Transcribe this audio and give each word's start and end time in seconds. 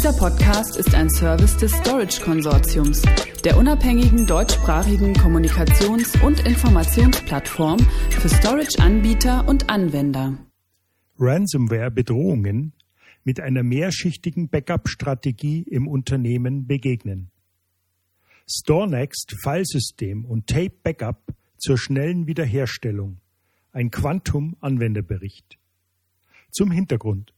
Dieser 0.00 0.14
Podcast 0.14 0.78
ist 0.78 0.94
ein 0.94 1.10
Service 1.10 1.58
des 1.58 1.72
Storage 1.72 2.22
Konsortiums, 2.22 3.02
der 3.44 3.58
unabhängigen 3.58 4.26
deutschsprachigen 4.26 5.12
Kommunikations- 5.12 6.18
und 6.24 6.40
Informationsplattform 6.46 7.78
für 8.08 8.30
Storage-Anbieter 8.30 9.46
und 9.46 9.68
Anwender. 9.68 10.38
Ransomware-Bedrohungen 11.18 12.72
mit 13.24 13.40
einer 13.40 13.62
mehrschichtigen 13.62 14.48
Backup-Strategie 14.48 15.64
im 15.64 15.86
Unternehmen 15.86 16.66
begegnen. 16.66 17.30
StoreNext 18.48 19.34
Filesystem 19.42 20.24
und 20.24 20.46
Tape 20.46 20.72
Backup 20.82 21.34
zur 21.58 21.76
schnellen 21.76 22.26
Wiederherstellung. 22.26 23.18
Ein 23.72 23.90
Quantum-Anwenderbericht. 23.90 25.58
Zum 26.50 26.70
Hintergrund. 26.70 27.34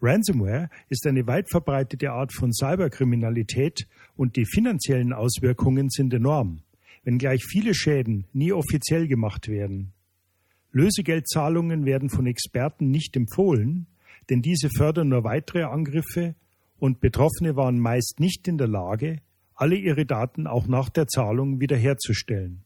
Ransomware 0.00 0.68
ist 0.88 1.06
eine 1.06 1.26
weit 1.26 1.50
verbreitete 1.50 2.10
Art 2.10 2.32
von 2.32 2.52
Cyberkriminalität 2.52 3.86
und 4.16 4.36
die 4.36 4.46
finanziellen 4.46 5.12
Auswirkungen 5.12 5.90
sind 5.90 6.12
enorm, 6.14 6.62
wenngleich 7.04 7.44
viele 7.44 7.74
Schäden 7.74 8.26
nie 8.32 8.52
offiziell 8.52 9.08
gemacht 9.08 9.48
werden. 9.48 9.92
Lösegeldzahlungen 10.72 11.84
werden 11.84 12.10
von 12.10 12.26
Experten 12.26 12.90
nicht 12.90 13.16
empfohlen, 13.16 13.86
denn 14.30 14.42
diese 14.42 14.68
fördern 14.76 15.08
nur 15.08 15.24
weitere 15.24 15.62
Angriffe 15.62 16.34
und 16.78 17.00
Betroffene 17.00 17.56
waren 17.56 17.78
meist 17.78 18.18
nicht 18.18 18.48
in 18.48 18.58
der 18.58 18.68
Lage, 18.68 19.20
alle 19.54 19.76
ihre 19.76 20.04
Daten 20.04 20.46
auch 20.46 20.66
nach 20.66 20.88
der 20.88 21.06
Zahlung 21.06 21.60
wiederherzustellen. 21.60 22.64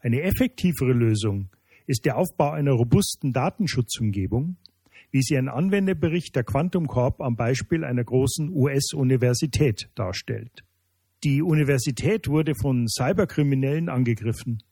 Eine 0.00 0.22
effektivere 0.22 0.92
Lösung 0.92 1.48
ist 1.86 2.04
der 2.04 2.16
Aufbau 2.16 2.50
einer 2.52 2.72
robusten 2.72 3.32
Datenschutzumgebung, 3.32 4.56
wie 5.10 5.22
sie 5.22 5.36
ein 5.36 5.48
Anwenderbericht 5.48 6.34
der 6.36 6.44
Quantum 6.44 6.86
Corp 6.86 7.20
am 7.20 7.36
Beispiel 7.36 7.84
einer 7.84 8.04
großen 8.04 8.50
US-Universität 8.50 9.90
darstellt. 9.94 10.64
Die 11.24 11.42
Universität 11.42 12.28
wurde 12.28 12.54
von 12.54 12.86
Cyberkriminellen 12.88 13.88
angegriffen. 13.88 14.62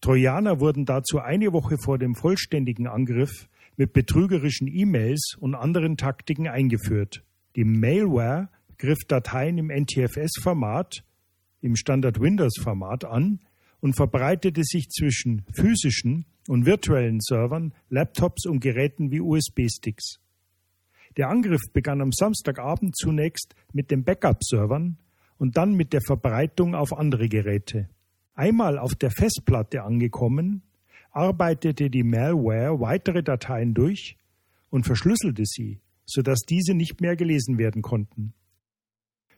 Trojaner 0.00 0.60
wurden 0.60 0.84
dazu 0.84 1.18
eine 1.18 1.52
Woche 1.52 1.76
vor 1.78 1.98
dem 1.98 2.14
vollständigen 2.14 2.86
Angriff 2.86 3.48
mit 3.76 3.92
betrügerischen 3.92 4.68
E-Mails 4.68 5.36
und 5.38 5.54
anderen 5.54 5.96
Taktiken 5.96 6.48
eingeführt. 6.48 7.24
Die 7.56 7.64
Mailware 7.64 8.48
griff 8.78 8.98
Dateien 9.08 9.58
im 9.58 9.70
NTFS-Format, 9.70 11.02
im 11.62 11.76
Standard 11.76 12.20
Windows-Format 12.20 13.04
an 13.04 13.40
und 13.80 13.94
verbreitete 13.94 14.62
sich 14.64 14.88
zwischen 14.88 15.44
physischen 15.52 16.26
und 16.48 16.66
virtuellen 16.66 17.20
Servern, 17.20 17.72
Laptops 17.88 18.46
und 18.46 18.60
Geräten 18.60 19.10
wie 19.10 19.20
USB-Sticks. 19.20 20.20
Der 21.16 21.28
Angriff 21.28 21.62
begann 21.72 22.00
am 22.00 22.12
Samstagabend 22.12 22.96
zunächst 22.96 23.54
mit 23.72 23.90
den 23.90 24.04
Backup-Servern 24.04 24.98
und 25.38 25.56
dann 25.56 25.74
mit 25.74 25.92
der 25.92 26.02
Verbreitung 26.02 26.74
auf 26.74 26.92
andere 26.92 27.28
Geräte. 27.28 27.88
Einmal 28.34 28.78
auf 28.78 28.94
der 28.94 29.10
Festplatte 29.10 29.82
angekommen, 29.82 30.62
arbeitete 31.10 31.88
die 31.88 32.02
Malware 32.02 32.80
weitere 32.80 33.22
Dateien 33.22 33.72
durch 33.72 34.18
und 34.68 34.84
verschlüsselte 34.84 35.44
sie, 35.46 35.80
sodass 36.04 36.40
diese 36.40 36.74
nicht 36.74 37.00
mehr 37.00 37.16
gelesen 37.16 37.56
werden 37.56 37.80
konnten. 37.80 38.34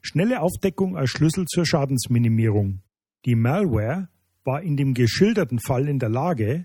Schnelle 0.00 0.40
Aufdeckung 0.40 0.96
als 0.96 1.10
Schlüssel 1.10 1.46
zur 1.46 1.64
Schadensminimierung. 1.64 2.82
Die 3.24 3.36
Malware 3.36 4.08
war 4.48 4.62
in 4.62 4.78
dem 4.78 4.94
geschilderten 4.94 5.58
Fall 5.58 5.86
in 5.88 5.98
der 5.98 6.08
Lage, 6.08 6.64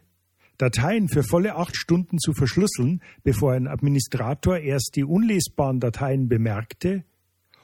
Dateien 0.58 1.10
für 1.10 1.22
volle 1.22 1.58
acht 1.58 1.76
Stunden 1.76 2.18
zu 2.18 2.32
verschlüsseln, 2.32 3.02
bevor 3.24 3.52
ein 3.52 3.68
Administrator 3.68 4.58
erst 4.58 4.92
die 4.96 5.04
unlesbaren 5.04 5.82
Dateien 5.82 6.30
bemerkte 6.30 7.04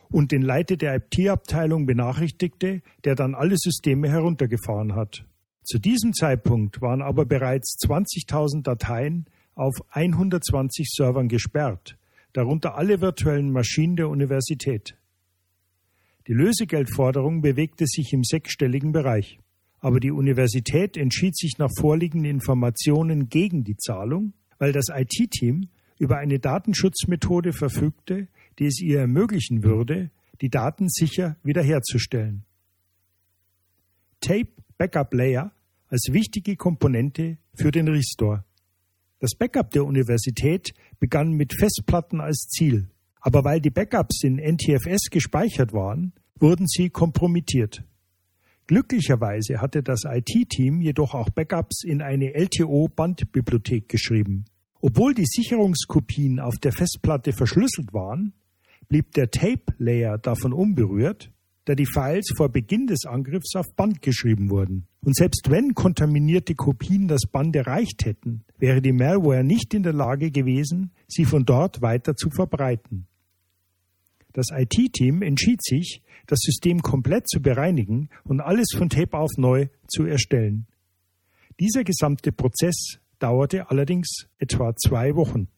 und 0.09 0.34
den 0.34 0.42
Leiter 0.42 0.75
der 0.75 0.97
IT-Abteilung 0.97 1.86
benachrichtigte, 1.86 2.81
der 3.06 3.16
dann 3.16 3.34
alle 3.34 3.56
Systeme 3.58 4.09
heruntergefahren 4.09 4.94
hat. 4.94 5.25
Zu 5.64 5.80
diesem 5.80 6.12
Zeitpunkt 6.12 6.81
waren 6.81 7.01
aber 7.01 7.25
bereits 7.25 7.78
20.000 7.88 8.63
Dateien 8.63 9.25
auf 9.56 9.75
120 9.91 10.90
Servern 10.90 11.30
gesperrt, 11.30 11.97
darunter 12.34 12.75
alle 12.75 13.00
virtuellen 13.00 13.53
Maschinen 13.53 13.96
der 13.96 14.09
Universität. 14.09 14.97
Die 16.28 16.34
Lösegeldforderung 16.34 17.41
bewegte 17.41 17.86
sich 17.88 18.12
im 18.12 18.25
sechsstelligen 18.25 18.91
Bereich. 18.91 19.40
Aber 19.79 20.00
die 20.00 20.12
Universität 20.12 20.97
entschied 20.97 21.38
sich 21.38 21.57
nach 21.57 21.69
vorliegenden 21.78 22.29
Informationen 22.29 23.29
gegen 23.29 23.63
die 23.63 23.78
Zahlung, 23.78 24.34
weil 24.57 24.73
das 24.73 24.88
IT-Team 24.90 25.69
über 25.97 26.17
eine 26.17 26.40
Datenschutzmethode 26.40 27.53
verfügte, 27.53 28.28
die 28.57 28.66
es 28.66 28.81
ihr 28.81 29.00
ermöglichen 29.00 29.63
würde, 29.63 30.12
die 30.41 30.50
Daten 30.50 30.88
sicher 30.89 31.38
wiederherzustellen. 31.44 32.44
Tape 34.22 34.50
Backup 34.78 35.13
Layer 35.13 35.51
als 35.88 36.09
wichtige 36.12 36.56
Komponente 36.56 37.38
für 37.56 37.72
den 37.72 37.88
Restore. 37.88 38.44
Das 39.19 39.31
Backup 39.35 39.72
der 39.72 39.85
Universität 39.85 40.73
begann 41.00 41.31
mit 41.31 41.53
Festplatten 41.53 42.22
als 42.22 42.47
Ziel, 42.47 42.89
aber 43.19 43.44
weil 43.44 43.59
die 43.59 43.69
Backups 43.69 44.23
in 44.23 44.38
NTFS 44.38 45.09
gespeichert 45.09 45.73
waren, 45.73 46.13
wurden 46.39 46.68
sie 46.68 46.89
kompromittiert. 46.89 47.84
Glücklicherweise 48.69 49.62
hatte 49.62 49.81
das 49.81 50.03
IT-Team 50.06 50.80
jedoch 50.81 51.16
auch 51.16 51.31
Backups 51.31 51.84
in 51.84 52.03
eine 52.03 52.35
LTO-Bandbibliothek 52.35 53.90
geschrieben. 53.90 54.46
Obwohl 54.80 55.16
die 55.16 55.25
Sicherungskopien 55.25 56.40
auf 56.40 56.59
der 56.59 56.72
Festplatte 56.72 57.34
verschlüsselt 57.34 57.91
waren, 57.94 58.34
blieb 58.88 59.13
der 59.13 59.31
Tape-Layer 59.31 60.19
davon 60.19 60.53
unberührt, 60.53 61.31
da 61.66 61.74
die 61.74 61.88
Files 61.88 62.31
vor 62.38 62.50
Beginn 62.50 62.85
des 62.85 63.06
Angriffs 63.07 63.56
auf 63.56 63.66
Band 63.75 64.03
geschrieben 64.03 64.52
wurden. 64.52 64.86
Und 65.03 65.16
selbst 65.16 65.50
wenn 65.50 65.74
kontaminierte 65.74 66.53
Kopien 66.53 67.07
das 67.07 67.22
Band 67.22 67.56
erreicht 67.56 68.06
hätten, 68.06 68.44
wäre 68.59 68.84
die 68.84 68.94
Malware 68.94 69.44
nicht 69.44 69.74
in 69.74 69.81
der 69.81 69.94
Lage 69.94 70.30
gewesen, 70.30 70.91
sie 71.07 71.25
von 71.25 71.44
dort 71.44 71.81
weiter 71.81 72.16
zu 72.16 72.30
verbreiten. 72.30 73.07
Das 74.39 74.57
IT-Team 74.57 75.22
entschied 75.22 75.61
sich, 75.61 76.01
das 76.25 76.39
System 76.39 76.81
komplett 76.81 77.27
zu 77.27 77.41
bereinigen 77.41 78.07
und 78.23 78.39
alles 78.39 78.69
von 78.73 78.88
Tape 78.88 79.17
auf 79.17 79.31
neu 79.35 79.67
zu 79.89 80.05
erstellen. 80.05 80.66
Dieser 81.59 81.83
gesamte 81.83 82.31
Prozess 82.31 83.00
dauerte 83.19 83.69
allerdings 83.69 84.29
etwa 84.38 84.73
zwei 84.77 85.13
Wochen. 85.16 85.50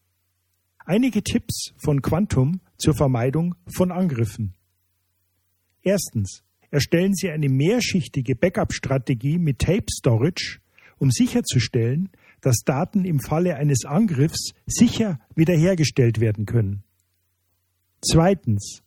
Einige 0.84 1.22
Tipps 1.22 1.74
von 1.78 2.02
Quantum 2.02 2.60
zur 2.76 2.94
Vermeidung 2.94 3.54
von 3.72 3.92
Angriffen. 3.92 4.54
Erstens. 5.82 6.42
Erstellen 6.72 7.14
Sie 7.14 7.30
eine 7.30 7.48
mehrschichtige 7.48 8.34
Backup-Strategie 8.34 9.38
mit 9.38 9.60
Tape 9.60 9.86
Storage, 9.96 10.58
um 10.98 11.12
sicherzustellen, 11.12 12.08
dass 12.40 12.64
Daten 12.64 13.04
im 13.04 13.20
Falle 13.20 13.54
eines 13.54 13.84
Angriffs 13.84 14.54
sicher 14.66 15.20
wiederhergestellt 15.36 16.18
werden 16.18 16.46
können. 16.46 16.82
Zweitens. 18.04 18.82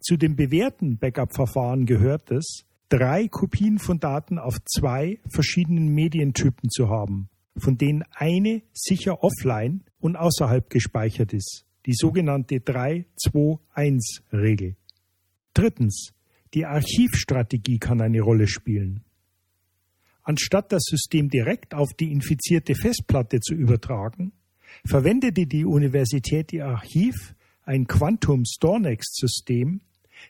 Zu 0.00 0.18
den 0.18 0.36
bewährten 0.36 0.98
Backup-Verfahren 0.98 1.86
gehört 1.86 2.30
es, 2.30 2.66
drei 2.90 3.26
Kopien 3.28 3.78
von 3.78 4.00
Daten 4.00 4.38
auf 4.38 4.62
zwei 4.64 5.18
verschiedenen 5.28 5.88
Medientypen 5.88 6.68
zu 6.68 6.90
haben, 6.90 7.30
von 7.56 7.78
denen 7.78 8.04
eine 8.12 8.60
sicher 8.74 9.24
offline 9.24 9.82
und 9.98 10.16
außerhalb 10.16 10.68
gespeichert 10.68 11.32
ist, 11.32 11.64
die 11.86 11.94
sogenannte 11.94 12.56
3-2-1-Regel. 12.56 14.76
Drittens. 15.54 16.10
Die 16.52 16.66
Archivstrategie 16.66 17.78
kann 17.78 18.02
eine 18.02 18.20
Rolle 18.20 18.46
spielen. 18.46 19.04
Anstatt 20.22 20.70
das 20.70 20.82
System 20.84 21.30
direkt 21.30 21.72
auf 21.74 21.94
die 21.94 22.12
infizierte 22.12 22.74
Festplatte 22.76 23.40
zu 23.40 23.54
übertragen, 23.54 24.32
verwendete 24.84 25.46
die 25.46 25.64
Universität 25.64 26.52
ihr 26.52 26.66
Archiv 26.66 27.34
ein 27.64 27.86
Quantum 27.86 28.44
StoreNext-System, 28.44 29.80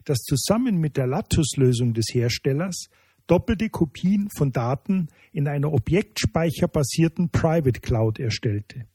das 0.04 0.18
zusammen 0.18 0.78
mit 0.78 0.96
der 0.96 1.06
Lattice-Lösung 1.06 1.94
des 1.94 2.06
Herstellers 2.12 2.88
doppelte 3.26 3.70
Kopien 3.70 4.28
von 4.36 4.52
Daten 4.52 5.08
in 5.32 5.48
einer 5.48 5.72
objektspeicherbasierten 5.72 7.30
Private 7.30 7.80
Cloud 7.80 8.18
erstellte. 8.18 8.86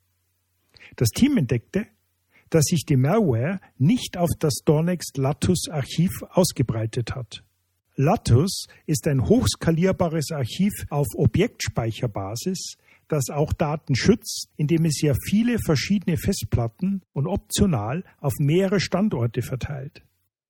Das 0.96 1.10
Team 1.10 1.38
entdeckte, 1.38 1.88
dass 2.50 2.66
sich 2.66 2.86
die 2.86 2.98
Malware 2.98 3.60
nicht 3.78 4.18
auf 4.18 4.30
das 4.40 4.60
StoreNext 4.62 5.18
Lattice 5.18 5.68
Archiv 5.69 6.12
ausgebreitet 6.30 7.16
hat. 7.16 7.44
Lattice 7.96 8.68
ist 8.86 9.08
ein 9.08 9.28
hochskalierbares 9.28 10.31
Archiv 10.31 10.72
auf 10.90 11.08
Objektspeicherbasis, 11.16 12.78
das 13.10 13.30
auch 13.30 13.52
Daten 13.52 13.96
schützt, 13.96 14.50
indem 14.56 14.86
es 14.86 15.02
ja 15.02 15.14
viele 15.28 15.60
verschiedene 15.60 16.18
Festplatten 16.18 17.02
und 17.12 17.28
optional 17.28 18.06
auf 18.20 18.34
mehrere 18.40 18.80
Standorte 18.80 19.42
verteilt. 19.42 20.04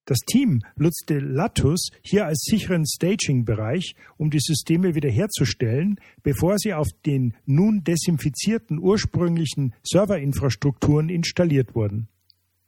Das 0.05 0.19
Team 0.25 0.61
nutzte 0.75 1.19
Lattus 1.19 1.91
hier 2.01 2.25
als 2.25 2.39
sicheren 2.41 2.83
Staging-Bereich, 2.83 3.95
um 4.17 4.31
die 4.31 4.39
Systeme 4.39 4.95
wiederherzustellen, 4.95 5.99
bevor 6.23 6.57
sie 6.57 6.73
auf 6.73 6.87
den 7.05 7.35
nun 7.45 7.83
desinfizierten 7.83 8.79
ursprünglichen 8.79 9.75
Serverinfrastrukturen 9.83 11.09
installiert 11.09 11.75
wurden. 11.75 12.07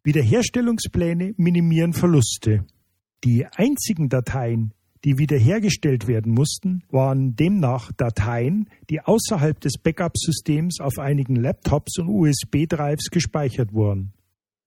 Wiederherstellungspläne 0.04 1.34
minimieren 1.38 1.94
Verluste. 1.94 2.66
Die 3.24 3.48
einzigen 3.48 4.08
Dateien, 4.10 4.74
die 5.03 5.18
wiederhergestellt 5.18 6.07
werden 6.07 6.31
mussten, 6.33 6.83
waren 6.89 7.36
demnach 7.36 7.92
Dateien, 7.94 8.69
die 8.89 9.01
außerhalb 9.01 9.59
des 9.59 9.77
Backup-Systems 9.80 10.80
auf 10.80 11.00
einigen 11.00 11.36
Laptops 11.36 11.98
und 12.00 12.07
USB-Drives 12.07 13.09
gespeichert 13.09 13.74
wurden. 13.74 14.13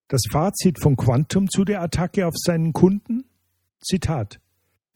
Das 0.09 0.23
Fazit 0.31 0.81
von 0.81 0.97
Quantum 0.97 1.49
zu 1.49 1.65
der 1.65 1.81
Attacke 1.83 2.27
auf 2.27 2.35
seinen 2.37 2.73
Kunden? 2.73 3.25
Zitat. 3.81 4.41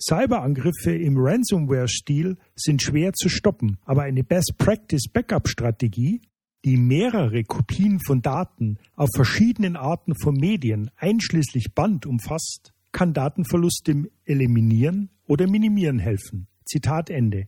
Cyberangriffe 0.01 0.93
im 0.93 1.17
Ransomware-Stil 1.19 2.37
sind 2.55 2.83
schwer 2.83 3.13
zu 3.13 3.29
stoppen, 3.29 3.79
aber 3.85 4.03
eine 4.03 4.23
Best-Practice-Backup-Strategie, 4.25 6.21
die 6.65 6.77
mehrere 6.77 7.45
Kopien 7.45 8.01
von 8.05 8.23
Daten 8.23 8.79
auf 8.95 9.09
verschiedenen 9.15 9.77
Arten 9.77 10.15
von 10.21 10.35
Medien, 10.35 10.91
einschließlich 10.97 11.75
Band, 11.75 12.07
umfasst, 12.07 12.73
kann 12.93 13.13
Datenverluste 13.13 14.09
eliminieren 14.25 15.11
oder 15.29 15.47
minimieren 15.47 16.01
helfen. 16.01 16.49
Zitat 16.65 17.11
Ende. 17.11 17.47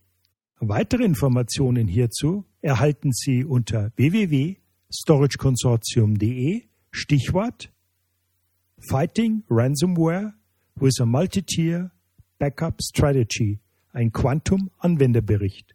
Weitere 0.61 1.03
Informationen 1.05 1.88
hierzu 1.88 2.44
erhalten 2.61 3.11
Sie 3.12 3.44
unter 3.44 3.91
www.storageconsortium.de 3.97 6.65
Stichwort 6.93 7.73
Fighting 8.79 9.43
Ransomware 9.50 10.35
with 10.77 11.00
a 11.00 11.06
Multi-Tier 11.06 11.91
Backup 12.38 12.81
Strategy, 12.82 13.59
ein 13.93 14.12
Quantum-Anwenderbericht. 14.12 15.75